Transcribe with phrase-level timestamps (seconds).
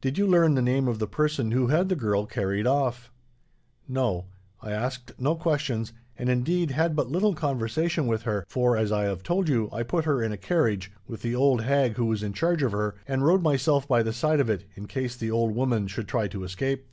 [0.00, 3.12] Did you learn the name of the person who had the girl carried off?"
[3.86, 4.26] "No.
[4.60, 9.04] I asked no questions, and indeed had but little conversation with her; for, as I
[9.04, 12.24] have told you, I put her in a carriage, with the old hag who was
[12.24, 15.30] in charge of her, and rode myself by the side of it, in case the
[15.30, 16.88] old woman should try to escape."